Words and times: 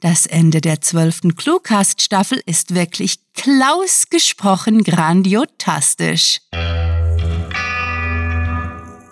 Das 0.00 0.26
Ende 0.26 0.60
der 0.60 0.80
zwölften 0.80 1.34
Cluecast-Staffel 1.34 2.40
ist 2.46 2.72
wirklich 2.72 3.16
Klaus 3.34 4.04
gesprochen 4.08 4.84
grandiotastisch. 4.84 6.38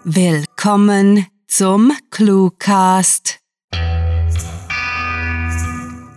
Willkommen 0.05 1.27
zum 1.49 1.91
Cluecast. 2.11 3.41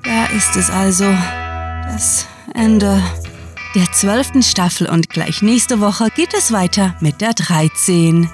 Da 0.03 0.25
ist 0.37 0.55
es 0.55 0.69
also, 0.69 1.11
das 1.91 2.27
Ende 2.53 3.01
der 3.73 3.91
zwölften 3.91 4.43
Staffel 4.43 4.87
und 4.87 5.09
gleich 5.09 5.41
nächste 5.41 5.79
Woche 5.79 6.09
geht 6.15 6.35
es 6.35 6.51
weiter 6.51 6.95
mit 7.01 7.21
der 7.21 7.33
13. 7.33 8.29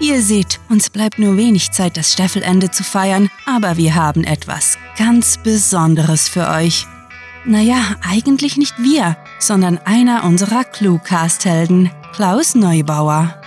Ihr 0.00 0.22
seht, 0.22 0.60
uns 0.68 0.90
bleibt 0.90 1.18
nur 1.18 1.36
wenig 1.36 1.72
Zeit, 1.72 1.96
das 1.96 2.12
Staffelende 2.12 2.70
zu 2.70 2.84
feiern, 2.84 3.30
aber 3.46 3.76
wir 3.76 3.96
haben 3.96 4.22
etwas 4.22 4.78
ganz 4.96 5.38
Besonderes 5.38 6.28
für 6.28 6.48
euch. 6.48 6.86
Naja, 7.44 7.96
eigentlich 8.08 8.56
nicht 8.56 8.78
wir, 8.78 9.16
sondern 9.40 9.78
einer 9.78 10.22
unserer 10.22 10.62
Cluecast-Helden, 10.62 11.90
Klaus 12.14 12.54
Neubauer. 12.54 13.40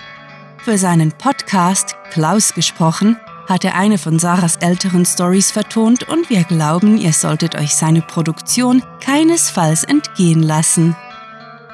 Für 0.58 0.76
seinen 0.76 1.12
Podcast 1.12 1.96
Klaus 2.10 2.52
gesprochen 2.52 3.16
hat 3.48 3.64
er 3.64 3.74
eine 3.74 3.96
von 3.96 4.18
Sarahs 4.18 4.56
älteren 4.56 5.06
Stories 5.06 5.50
vertont 5.50 6.06
und 6.08 6.28
wir 6.28 6.44
glauben, 6.44 6.98
ihr 6.98 7.12
solltet 7.14 7.54
euch 7.54 7.74
seine 7.74 8.02
Produktion 8.02 8.82
keinesfalls 9.00 9.84
entgehen 9.84 10.42
lassen. 10.42 10.96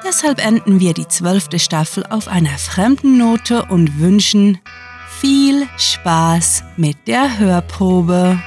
Deshalb 0.07 0.45
enden 0.45 0.81
wir 0.81 0.95
die 0.95 1.09
zwölfte 1.09 1.59
Staffel 1.59 2.05
auf 2.09 2.29
einer 2.29 2.57
fremden 2.59 3.19
Note 3.19 3.65
und 3.65 3.99
wünschen 3.99 4.59
viel 5.21 5.67
Spaß 5.77 6.63
mit 6.77 6.97
der 7.09 7.39
Hörprobe. 7.39 8.41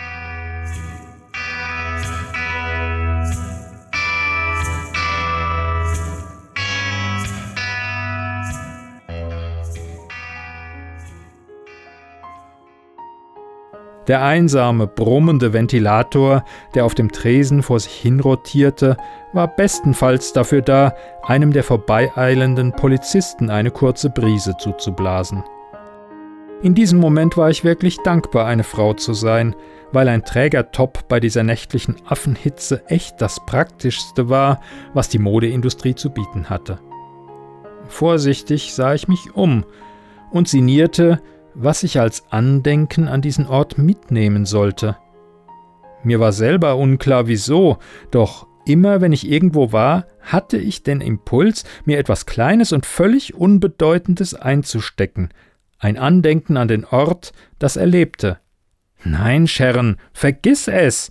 Der 14.12 14.24
einsame, 14.24 14.88
brummende 14.88 15.54
Ventilator, 15.54 16.44
der 16.76 16.84
auf 16.84 16.96
dem 16.96 17.14
Tresen 17.14 17.64
vor 17.64 17.80
sich 17.80 17.94
hin 17.94 18.20
rotierte, 18.20 18.98
war 19.32 19.48
bestenfalls 19.48 20.34
dafür 20.34 20.62
da, 20.62 20.94
einem 21.24 21.54
der 21.54 21.64
vorbeieilenden 21.64 22.74
Polizisten 22.74 23.50
eine 23.50 23.72
kurze 23.72 24.10
Brise 24.10 24.58
zuzublasen. 24.58 25.46
In 26.62 26.76
diesem 26.76 27.00
Moment 27.00 27.38
war 27.38 27.50
ich 27.52 27.64
wirklich 27.64 28.00
dankbar, 28.04 28.48
eine 28.48 28.66
Frau 28.66 28.94
zu 28.96 29.14
sein, 29.14 29.56
weil 29.94 30.10
ein 30.10 30.26
Trägertop 30.26 31.08
bei 31.08 31.22
dieser 31.22 31.44
nächtlichen 31.44 31.96
Affenhitze 32.06 32.84
echt 32.88 33.22
das 33.22 33.40
Praktischste 33.46 34.28
war, 34.28 34.60
was 34.94 35.08
die 35.08 35.20
Modeindustrie 35.20 35.96
zu 35.96 36.10
bieten 36.10 36.50
hatte. 36.50 36.80
Vorsichtig 37.88 38.74
sah 38.74 38.94
ich 38.94 39.08
mich 39.08 39.34
um 39.36 39.64
und 40.32 40.50
sinnierte, 40.50 41.22
was 41.54 41.84
ich 41.84 42.00
als 42.00 42.24
Andenken 42.32 43.08
an 43.08 43.22
diesen 43.22 43.48
Ort 43.48 43.78
mitnehmen 43.78 44.46
sollte. 44.46 44.98
Mir 46.04 46.20
war 46.20 46.32
selber 46.32 46.78
unklar 46.78 47.28
wieso, 47.28 47.78
doch 48.10 48.48
immer 48.66 49.02
wenn 49.02 49.12
ich 49.12 49.30
irgendwo 49.30 49.72
war, 49.72 50.06
hatte 50.22 50.58
ich 50.58 50.84
den 50.84 51.02
Impuls, 51.02 51.64
mir 51.86 52.00
etwas 52.00 52.26
Kleines 52.26 52.72
und 52.72 52.86
völlig 52.86 53.34
Unbedeutendes 53.34 54.34
einzustecken, 54.34 55.30
ein 55.80 55.98
Andenken 55.98 56.58
an 56.58 56.68
den 56.68 56.86
Ort, 56.86 57.34
das 57.60 57.76
er 57.76 57.88
lebte. 57.88 58.38
Nein, 59.04 59.48
Sharon, 59.48 59.98
vergiss 60.14 60.68
es. 60.68 61.10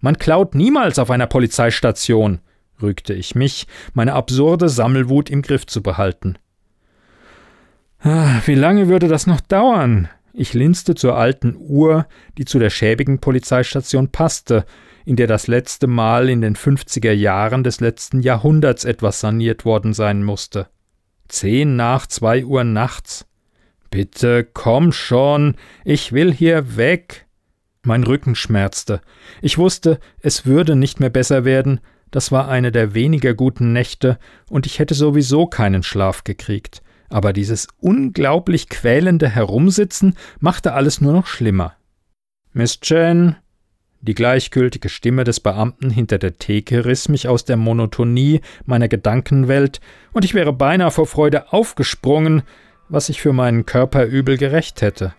Man 0.00 0.18
klaut 0.18 0.54
niemals 0.54 0.98
auf 0.98 1.10
einer 1.10 1.26
Polizeistation, 1.26 2.40
rügte 2.82 3.14
ich 3.14 3.34
mich, 3.34 3.66
meine 3.94 4.14
absurde 4.14 4.68
Sammelwut 4.68 5.30
im 5.30 5.42
Griff 5.42 5.66
zu 5.66 5.82
behalten. 5.82 6.36
Ah, 8.00 8.40
wie 8.46 8.54
lange 8.54 8.88
würde 8.88 9.08
das 9.08 9.26
noch 9.26 9.40
dauern? 9.40 10.08
Ich 10.32 10.54
linste 10.54 10.94
zur 10.94 11.16
alten 11.16 11.56
Uhr, 11.58 12.06
die 12.36 12.44
zu 12.44 12.60
der 12.60 12.70
schäbigen 12.70 13.18
Polizeistation 13.18 14.10
passte, 14.12 14.66
in 15.04 15.16
der 15.16 15.26
das 15.26 15.48
letzte 15.48 15.88
Mal 15.88 16.28
in 16.28 16.40
den 16.40 16.54
50er 16.54 17.10
Jahren 17.10 17.64
des 17.64 17.80
letzten 17.80 18.20
Jahrhunderts 18.20 18.84
etwas 18.84 19.18
saniert 19.18 19.64
worden 19.64 19.94
sein 19.94 20.22
musste. 20.22 20.68
Zehn 21.26 21.74
nach 21.74 22.06
zwei 22.06 22.44
Uhr 22.44 22.62
nachts. 22.62 23.26
Bitte 23.90 24.44
komm 24.44 24.92
schon, 24.92 25.56
ich 25.84 26.12
will 26.12 26.32
hier 26.32 26.76
weg. 26.76 27.26
Mein 27.82 28.04
Rücken 28.04 28.36
schmerzte. 28.36 29.00
Ich 29.42 29.58
wusste, 29.58 29.98
es 30.20 30.46
würde 30.46 30.76
nicht 30.76 31.00
mehr 31.00 31.10
besser 31.10 31.44
werden, 31.44 31.80
das 32.12 32.30
war 32.30 32.48
eine 32.48 32.70
der 32.70 32.94
weniger 32.94 33.34
guten 33.34 33.72
Nächte, 33.72 34.18
und 34.48 34.66
ich 34.66 34.78
hätte 34.78 34.94
sowieso 34.94 35.46
keinen 35.46 35.82
Schlaf 35.82 36.22
gekriegt 36.22 36.82
aber 37.08 37.32
dieses 37.32 37.68
unglaublich 37.78 38.68
quälende 38.68 39.28
Herumsitzen 39.28 40.14
machte 40.40 40.72
alles 40.72 41.00
nur 41.00 41.12
noch 41.12 41.26
schlimmer. 41.26 41.74
Miss 42.52 42.80
Chen, 42.80 43.36
die 44.00 44.14
gleichgültige 44.14 44.88
Stimme 44.88 45.24
des 45.24 45.40
Beamten 45.40 45.90
hinter 45.90 46.18
der 46.18 46.36
Theke 46.36 46.84
riss 46.84 47.08
mich 47.08 47.26
aus 47.26 47.44
der 47.44 47.56
Monotonie 47.56 48.40
meiner 48.64 48.88
Gedankenwelt, 48.88 49.80
und 50.12 50.24
ich 50.24 50.34
wäre 50.34 50.52
beinahe 50.52 50.90
vor 50.90 51.06
Freude 51.06 51.52
aufgesprungen, 51.52 52.42
was 52.88 53.08
ich 53.08 53.20
für 53.20 53.32
meinen 53.32 53.66
Körper 53.66 54.04
übel 54.04 54.38
gerecht 54.38 54.82
hätte. 54.82 55.14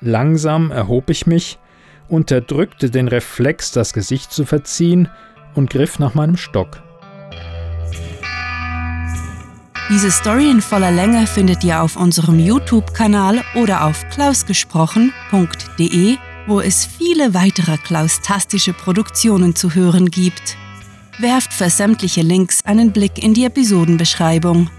Langsam 0.00 0.70
erhob 0.70 1.10
ich 1.10 1.26
mich, 1.26 1.58
unterdrückte 2.08 2.90
den 2.90 3.08
Reflex, 3.08 3.72
das 3.72 3.92
Gesicht 3.92 4.32
zu 4.32 4.44
verziehen, 4.44 5.08
und 5.54 5.70
griff 5.70 5.98
nach 5.98 6.14
meinem 6.14 6.36
Stock. 6.36 6.82
Diese 9.90 10.10
Story 10.12 10.48
in 10.48 10.62
voller 10.62 10.92
Länge 10.92 11.26
findet 11.26 11.64
ihr 11.64 11.82
auf 11.82 11.96
unserem 11.96 12.38
YouTube-Kanal 12.38 13.42
oder 13.56 13.86
auf 13.86 14.08
klausgesprochen.de, 14.10 16.16
wo 16.46 16.60
es 16.60 16.86
viele 16.86 17.34
weitere 17.34 17.76
klaustastische 17.76 18.72
Produktionen 18.72 19.56
zu 19.56 19.74
hören 19.74 20.06
gibt. 20.06 20.56
Werft 21.18 21.52
für 21.52 21.70
sämtliche 21.70 22.22
Links 22.22 22.64
einen 22.64 22.92
Blick 22.92 23.20
in 23.20 23.34
die 23.34 23.44
Episodenbeschreibung. 23.44 24.70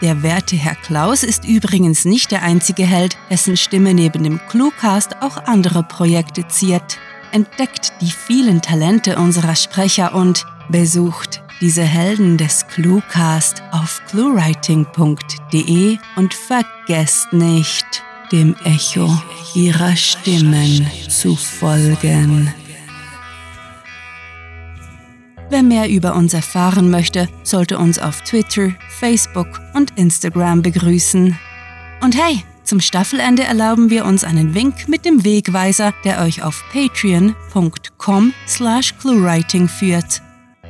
Der 0.00 0.22
werte 0.22 0.54
Herr 0.54 0.76
Klaus 0.76 1.24
ist 1.24 1.44
übrigens 1.44 2.04
nicht 2.04 2.30
der 2.30 2.44
einzige 2.44 2.84
Held, 2.84 3.18
dessen 3.30 3.56
Stimme 3.56 3.94
neben 3.94 4.22
dem 4.22 4.38
Cluecast 4.48 5.22
auch 5.22 5.38
andere 5.46 5.82
Projekte 5.82 6.46
ziert. 6.46 6.98
Entdeckt 7.32 7.94
die 8.00 8.12
vielen 8.12 8.62
Talente 8.62 9.16
unserer 9.16 9.56
Sprecher 9.56 10.14
und 10.14 10.46
besucht 10.68 11.42
diese 11.60 11.82
Helden 11.82 12.36
des 12.36 12.66
Cluecast 12.68 13.62
auf 13.72 14.00
cluewriting.de 14.08 15.98
und 16.16 16.34
vergesst 16.34 17.32
nicht, 17.32 18.02
dem 18.32 18.54
Echo 18.64 19.10
ihrer 19.54 19.96
Stimmen 19.96 20.86
zu 21.08 21.36
folgen. 21.36 22.52
Wer 25.50 25.62
mehr 25.64 25.90
über 25.90 26.14
uns 26.14 26.32
erfahren 26.32 26.90
möchte, 26.90 27.28
sollte 27.42 27.76
uns 27.78 27.98
auf 27.98 28.22
Twitter, 28.22 28.70
Facebook 28.88 29.60
und 29.74 29.98
Instagram 29.98 30.62
begrüßen. 30.62 31.36
Und 32.00 32.16
hey, 32.16 32.44
zum 32.62 32.80
Staffelende 32.80 33.42
erlauben 33.42 33.90
wir 33.90 34.04
uns 34.04 34.22
einen 34.22 34.54
Wink 34.54 34.88
mit 34.88 35.04
dem 35.04 35.24
Wegweiser, 35.24 35.92
der 36.04 36.22
euch 36.22 36.44
auf 36.44 36.62
patreon.com 36.72 38.32
slash 38.46 38.94
cluewriting 39.00 39.66
führt. 39.66 40.22